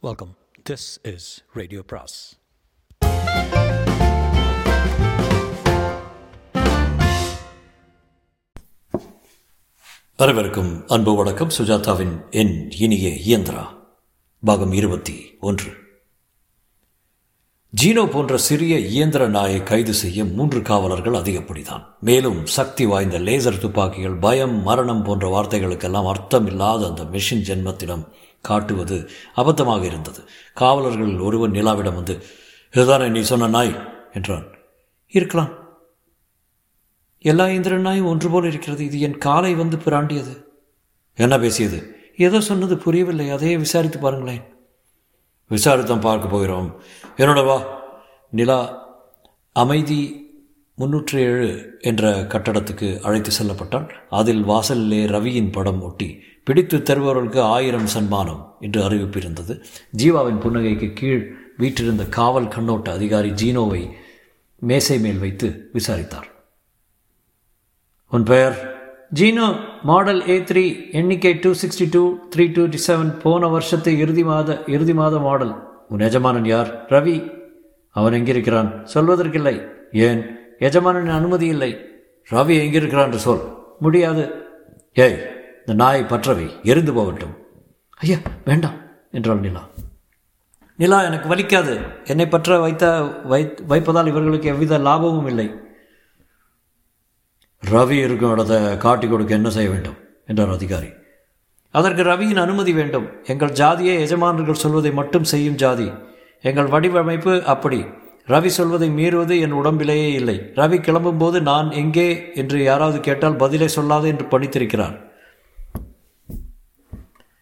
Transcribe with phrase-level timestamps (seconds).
[0.00, 0.36] Welcome
[0.70, 2.38] this is radio பிராஸ்
[10.16, 11.48] வரவிருக்கும் அன்பு வணக்கம்.
[11.48, 13.74] சுஜாதாவின் என் இனிய இயந்திரா.
[14.44, 15.87] பாகம் இருபத்தி ஒன்று.
[17.76, 21.84] ஜீனோ போன்ற சிறிய இயந்திர நாயை கைது செய்ய மூன்று காவலர்கள் அதிகப்படிதான்.
[22.00, 28.08] மேலும் சக்தி வாய்ந்த லேசர் துப்பாக்கிகள் பயம் மரணம் போன்ற வார்த்தைகளுக்கெல்லாம் அர்த்தமில்லாத அந்த மெஷின் ஜென்மத்திடம்
[28.40, 30.20] காட்டுவது அபத்தமாக இருந்தது.
[30.60, 32.22] காவலர்களில் ஒருவன் நிலாவிடம் வந்து
[32.72, 33.88] இதுதானே நீ சொன்ன நாய்?
[34.12, 34.46] என்றான்.
[35.08, 35.48] இருக்கலாம்.
[37.18, 38.84] எல்லா இந்திர நாயும் ஒன்று போல் இருக்கிறது.
[38.84, 40.52] இது என் காலை வந்து பிராண்டியது.
[41.14, 41.96] என்ன பேசியது?
[42.16, 43.30] எதோ சொன்னது புரியவில்லை.
[43.30, 44.42] அதையே விசாரித்து பாருங்களேன்.
[45.48, 46.80] விசாரித்தம் பார்க்க போகிறோம்.
[47.16, 47.58] என்னோட வா
[48.30, 48.60] நிலா
[49.52, 50.26] அமைதி
[50.78, 53.88] முன்னூற்றி ஏழு என்ற கட்டடத்துக்கு அழைத்து செல்லப்பட்டான்.
[54.10, 59.54] அதில் வாசலிலே ரவியின் படம் ஒட்டி பிடித்து தருபவர்களுக்கு ஆயிரம் சன்மானம் என்று அறிவிப்பு இருந்தது
[59.96, 61.24] ஜீவாவின் புன்னகைக்கு கீழ்
[61.56, 63.82] வீற்றிருந்த காவல் கண்ணோட்ட அதிகாரி ஜீனோவை
[64.58, 66.28] மேசை மேல் வைத்து விசாரித்தார்.
[68.12, 68.77] உன் பெயர்?
[69.14, 74.62] ஜீனோ மாடல் ஏ த்ரீ எண்ணிக்கை two sixty two three two seven போன வருஷத்து இறுதி மாத
[74.66, 75.54] இறுதி மாத மாடல்.
[75.88, 76.86] உன் எஜமானன் யார்?
[76.88, 77.32] ரவி.
[77.90, 78.86] அவன் எங்கிருக்கிறான்?
[78.94, 79.68] சொல்வதற்கில்லை.
[79.92, 80.38] ஏன்?
[80.58, 81.78] எஜமானன் அனுமதி இல்லை.
[82.30, 83.40] ரவி எங்கிருக்கிறான் என்று சொல்.
[83.78, 84.34] முடியாது.
[84.94, 85.16] ஏய்
[85.58, 87.36] இந்த நாயை பற்றவை எரிந்து போகட்டும்.
[87.96, 88.74] ஐயா வேண்டாம்
[89.10, 89.68] என்றாள் நிலா.
[90.76, 91.80] நிலா எனக்கு வலிக்காது.
[92.04, 95.54] என்னை பற்ற வைத்த வை வைப்பதால் இவர்களுக்கு எவ்வித லாபமும் இல்லை.
[97.66, 99.96] ரவி இருக்கும் இடத்தை காட்டி கொடுக்க என்ன செய்ய வேண்டும்?
[100.26, 100.88] என்றார் அதிகாரி.
[101.70, 103.08] அதற்கு ரவியின் அனுமதி வேண்டும்.
[103.24, 105.92] எங்கள் ஜாதியை எஜமானர்கள் சொல்வதை மட்டும் செய்யும் ஜாதி.
[106.40, 107.84] எங்கள் வடிவமைப்பு அப்படி.
[108.26, 110.52] ரவி சொல்வதை மீறுவது என் உடம்பிலேயே இல்லை.
[110.54, 114.96] ரவி கிளம்பும்போது நான் எங்கே என்று யாராவது கேட்டால் பதிலே சொல்லாது என்று பணித்திருக்கிறார்.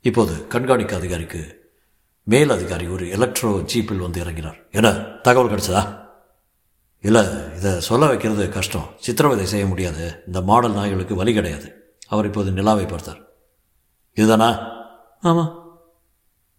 [0.00, 1.70] இப்போது கண்காணிக்க அதிகாரிக்கு
[2.22, 4.56] மேல் அதிகாரி ஒரு எலக்ட்ரோ ஜீப்பில் வந்து இறங்கினார்.
[4.70, 4.90] என்ன?
[5.22, 6.07] தகவல் கிடைச்சதா?
[7.00, 7.24] இல்லை
[7.56, 8.88] இதை சொல்ல வைக்கிறது கஷ்டம்.
[8.98, 10.22] சித்திரவதை செய்ய முடியாது.
[10.26, 11.96] இந்த மாடல் நாய்களுக்கு வழி கிடையாது.
[12.08, 13.20] அவர் இப்போது நிலாவை பார்த்தார்.
[14.14, 14.48] இதுதானா?
[15.20, 15.80] ஆமாம்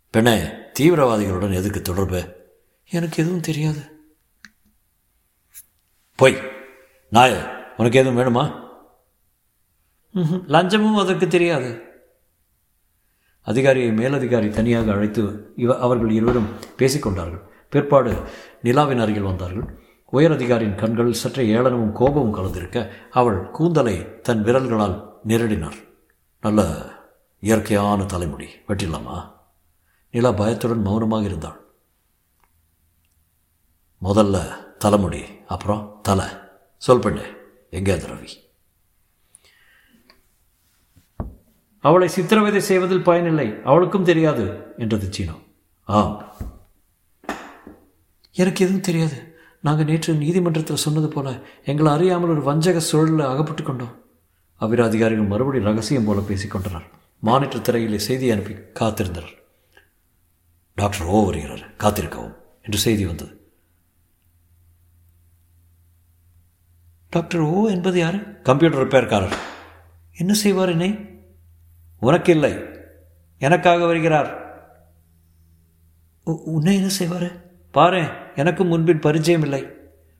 [0.09, 0.43] பெண்ணே
[0.79, 2.35] தீவிரவாதிகளுடன் எதுக்கு தொடர்பு?
[2.89, 3.81] எனக்கு எதுவும் தெரியாது.
[6.15, 6.37] பொய்
[7.09, 7.33] நாய
[7.77, 8.67] உனக்கு எதுவும் வேணுமா?
[10.47, 11.81] லஞ்சமும் அதற்கு தெரியாது.
[13.41, 17.41] அதிகாரியை மேலதிகாரி தனியாக அழைத்து இவ அவர்கள் இருவரும் பேசிக்கொண்டார்கள்.
[17.69, 18.23] பிற்பாடு
[18.63, 19.87] நிலாவின் அருகில் வந்தார்கள்.
[20.11, 25.87] உயர் அதிகாரியின் கண்கள் சற்றே ஏளனமும் கோபமும் கலந்திருக்க அவள் கூந்தலை தன் விரல்களால் நிரடினார்.
[26.41, 26.81] நல்ல
[27.39, 28.47] இயற்கையான தலைமுடி.
[28.67, 29.31] வெட்டிடலாமா?
[30.11, 31.67] நிலா பயத்துடன் மௌனமாக இருந்தாள்.
[34.03, 36.25] முதல்ல தலைமுடி அப்புறம் தலை.
[36.77, 37.21] சொல் பெண்ணே
[37.69, 38.27] எங்கே ரவி?
[41.79, 43.53] அவளை சித்திரவதை செய்வதில் பயனில்லை.
[43.63, 45.39] அவளுக்கும் தெரியாது என்றது சீனோ
[45.85, 46.33] ஆம்.
[48.31, 49.28] எனக்கு எதுவும் தெரியாது.
[49.63, 53.95] நாங்கள் நேற்று நீதிமன்றத்தில் சொன்னது போல எங்களை அறியாமல் ஒரு வஞ்சக சூழலில் அகப்பட்டு கொண்டோம்.
[54.55, 56.87] அவ்விர அதிகாரிகள் மறுபடியும் ரகசியம் போல பேசிக்கொண்டனர்
[57.19, 59.35] மானிட்டர் திரையிலே செய்தி அனுப்பி காத்திருந்தனர்.
[60.75, 61.63] டாக்டர் ஓ வருகிறார்.
[61.77, 63.33] காத்திருக்கவும் என்று செய்தி வந்தது.
[67.09, 68.41] டாக்டர் ஓ என்பது யார்?
[68.41, 69.37] கம்ப்யூட்டர் ரிப்பேர்காரர்
[70.17, 70.91] என்ன செய்வார் என்னை?
[71.99, 72.53] உனக்கு இல்லை
[73.37, 74.29] எனக்காக வருகிறார்.
[76.23, 77.29] உன்னை என்ன செய்வார்?
[77.71, 78.01] பாரு
[78.39, 79.61] எனக்கும் முன்பின் பரிச்சயம் இல்லை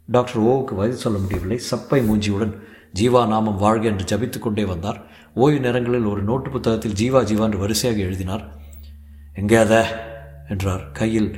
[0.07, 1.57] டாக்டர் ஓவுக்கு பதில் சொல்ல முடியவில்லை.
[1.71, 2.53] சப்பை மூஞ்சியுடன்
[2.93, 4.99] ஜீவா நாமம் வாழ்க என்று ஜபித்து கொண்டே வந்தார்.
[5.33, 8.43] ஓய்வு நேரங்களில் ஒரு நோட்டு புத்தகத்தில் ஜீவா ஜீவா என்று வரிசையாக எழுதினார்.
[9.33, 9.73] எங்கே அத?
[10.49, 10.91] என்றார்.
[10.91, 11.29] கையில்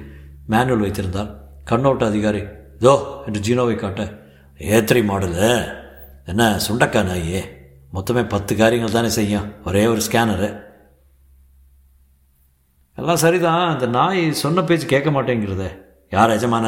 [0.48, 1.30] மேனுவல் வைத்திருந்தார்.
[1.72, 2.42] கண்ணோட்ட அதிகாரி
[2.80, 2.94] தோ
[3.26, 4.04] என்று ஜீனோவை காட்ட
[4.58, 5.52] ஏத்திரி மாடலு.
[6.26, 7.42] என்ன சுண்டக்கா நாயே?
[7.94, 9.54] மொத்தமே பத்து காரியங்கள் தானே செய்யும்.
[9.66, 10.50] ஒரே ஒரு ஸ்கேனரு.
[12.96, 13.74] எல்லாம் சரிதான்.
[13.74, 15.70] அந்த நாய் சொன்ன பேச்சு கேட்க மாட்டேங்கிறதே.
[16.16, 16.66] யார் எஜமான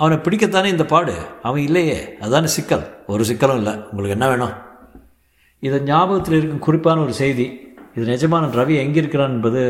[0.00, 1.14] அவனை பிடிக்கத்தானே இந்த பாடு?
[1.42, 1.96] அவன் இல்லையே.
[2.24, 2.84] அதான சிக்கல்.
[3.12, 3.74] ஒரு சிக்கலும் இல்லை.
[3.90, 4.54] உங்களுக்கு என்ன வேணும்?
[5.66, 7.46] இதை ஞாபகத்தில் இருக்கும் குறிப்பான ஒரு செய்தி.
[7.96, 9.60] இது நிஜமான ரவி எங்கே இருக்கிறான் என்பது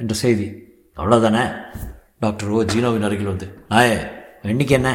[0.00, 0.46] என்ற செய்தி.
[0.96, 1.44] அவ்வளோதானே
[2.24, 3.46] டாக்டர் ஓ ஜீனோவின் அருகில் வந்து.
[3.72, 3.96] நாயே
[4.52, 4.90] எண்ணிக்கை என்ன?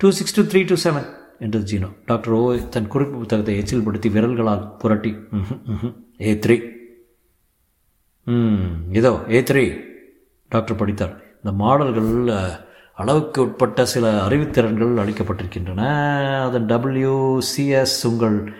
[0.00, 1.08] Two six two three two seven
[1.44, 1.88] என்றது ஜீனோ.
[2.10, 2.42] டாக்டர் ஓ
[2.76, 5.12] தன் குறிப்பு புத்தகத்தை எச்சில் படுத்தி விரல்களால் புரட்டி.
[6.28, 6.56] ஏ த்ரீ
[8.26, 8.68] ம்
[9.00, 9.64] இதோ ஏ த்ரீ
[10.48, 11.14] டாக்டர் படித்தார்.
[11.44, 12.38] இந்த மாடல்கள்
[12.94, 15.82] அளவுக்கு உட்பட்ட சில அறிவுத்திறன்கள் அளிக்கப்பட்டிருக்கின்றன.
[16.42, 18.52] அதன் டபிள்யூ சிஎஸ் உங்கள்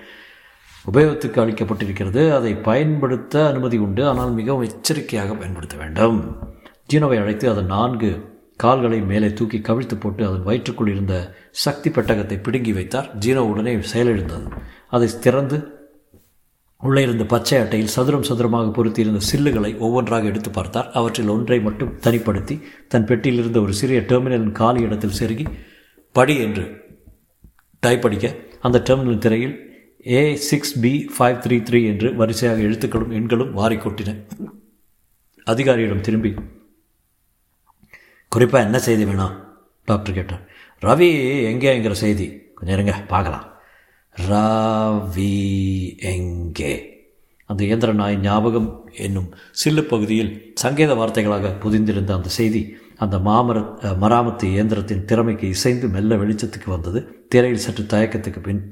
[0.93, 2.35] உபயோகத்துக்கு அளிக்கப்பட்டிருக்கிறது.
[2.35, 4.09] அதை பயன்படுத்த அனுமதி உண்டு.
[4.09, 6.19] ஆனால் மிகவும் எச்சரிக்கையாக பயன்படுத்த வேண்டும்.
[6.93, 8.11] ஜீனோவை அழைத்து அதன் நான்கு
[8.57, 13.11] கால்களை மேலே தூக்கி கவிழ்த்து போட்டு அதன் வயிற்றுக்குள் இருந்த சக்தி பெட்டகத்தை பிடுங்கி வைத்தார்.
[13.19, 14.51] ஜீனோ உடனே செயலிழந்தது.
[14.91, 15.84] அதை திறந்து
[16.87, 20.89] உள்ளே இருந்த பச்சை அட்டையில் சதுரம் சதுரமாக பொருத்தியிருந்த சில்லுகளை ஒவ்வொன்றாக எடுத்து பார்த்தார்.
[20.93, 25.47] அவற்றில் ஒன்றை மட்டும் தனிப்படுத்தி தன் பெட்டியில் இருந்த ஒரு சிறிய டெர்மினலின் காலி இடத்தில் செருகி
[26.13, 26.65] படி என்று
[27.81, 29.55] டைப் அடிக்க அந்த டெர்மினல் திரையில்
[30.07, 34.15] A six B five three three என்று வரிசையாக எழுத்துக்களும் எண்களும் வாரி கொட்டின
[35.45, 36.35] அதிகாரியிடம் திரும்பி
[38.29, 39.35] குறிப்பாக என்ன செய்தி வேணாம்
[39.85, 40.45] டாக்டர் கேட்டார்.
[40.83, 41.09] ரவி
[41.51, 42.27] எங்கேங்கிற செய்தி?
[42.55, 43.45] கொஞ்சம் இருங்க பார்க்கலாம்.
[44.17, 45.33] ராவி
[45.99, 46.73] எங்கே?
[47.51, 49.29] அந்த இயந்திர நாய் ஞாபகம் என்னும்
[49.65, 52.63] சில்லு பகுதியில் சங்கேத வார்த்தைகளாக புதிந்திருந்த அந்த செய்தி
[52.99, 53.59] அந்த மாமர
[53.99, 57.01] மராமத்து இயந்திரத்தின் திறமைக்கு இசைந்து மெல்ல வெளிச்சத்துக்கு வந்தது.
[57.29, 58.63] திரையில் சற்று தயக்கத்துக்கு பின்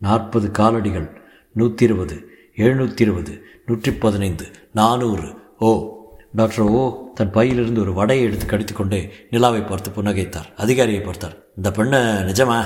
[0.00, 1.08] நாற்பது காலடிகள்
[1.56, 2.16] நூற்றி இருபது
[2.58, 3.32] எழுநூற்றி இருபது
[3.66, 5.28] நூற்றி பதினைந்து நானூறு
[5.60, 5.70] ஓ!
[6.34, 9.00] டாக்டர் ஓ தன் பையிலிருந்து ஒரு வடையை எடுத்து கடித்துக்கொண்டே
[9.30, 10.48] நிலாவை பார்த்து புன்னகைத்தார்.
[10.56, 11.42] அதிகாரியை பார்த்தார்.
[11.56, 12.58] இந்த பெண்ணை நிஜமா?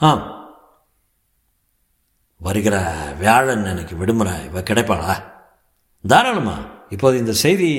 [0.00, 0.39] ஆம்.
[2.40, 2.76] வருகிற
[3.18, 5.14] வியாழன் எனக்கு விடுமுறை இவ கிடைப்பாளா?
[6.08, 6.56] தாராளமா
[6.88, 7.70] இப்போது இந்த செய்தி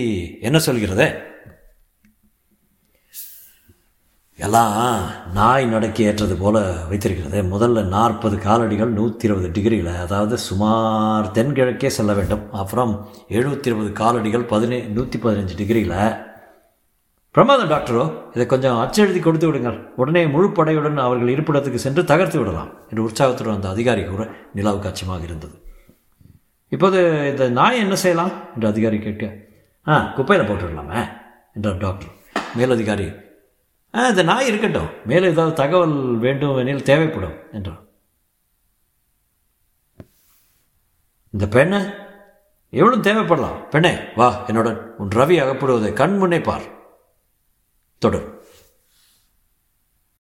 [0.41, 1.29] என்ன சொல்கிறது?
[4.35, 6.59] எல்லாம் நாய் நடக்கி ஏற்றது போல
[6.89, 7.41] வைத்திருக்கிறது.
[7.43, 12.51] முதல்ல நாற்பது காலடிகள் நூற்றி இருபது டிகிரியில் அதாவது சுமார் தென்கிழக்கே செல்ல வேண்டும்.
[12.51, 12.93] அப்புறம்
[13.29, 16.30] எழுநூற்றி இருபது காலடிகள் பதினே நூற்றி பதினஞ்சு டிகிரியில்
[17.35, 18.27] பிரமாதம் டாக்டரோ.
[18.33, 19.93] இதை கொஞ்சம் அச்செழுதி கொடுத்து விடுங்கள்.
[19.95, 24.23] உடனே முழு படையுடன் அவர்கள் இருப்பிடத்துக்கு சென்று தகர்த்து விடலாம் என்று உற்சாகத்துடன் அந்த அதிகாரி கூற
[24.55, 25.53] நிலாவுக்கு அச்சமாக இருந்தது.
[26.67, 28.31] இப்போது இந்த நாய் என்ன செய்யலாம்?
[28.53, 29.33] என்று அதிகாரி கேட்க
[29.87, 31.09] ஆ குப்பையில் போட்டுடலாமே
[31.53, 32.11] என்றார் டாக்டர்.
[32.57, 33.07] மேலதிகாரி
[33.95, 34.89] ஆ இந்த நாய் இருக்கட்டும்.
[35.05, 37.81] மேலே ஏதாவது தகவல் வேண்டும் எனில் தேவைப்படும் என்றார்.
[41.29, 41.81] இந்த பெண்ணை?
[42.69, 43.69] எவ்வளவு தேவைப்படலாம்.
[43.69, 46.79] பெண்ணே வா என்னுடன் உன் ரவி அகப்படுவதை கண் முன்னே பார்.
[48.00, 48.32] தொடரும்